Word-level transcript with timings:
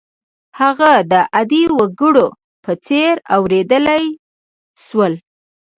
هغه 0.59 0.91
د 1.11 1.13
عادي 1.33 1.63
وګړو 1.77 2.27
په 2.63 2.71
څېر 2.85 3.13
اورېدلای 3.35 4.03
شول. 4.85 5.13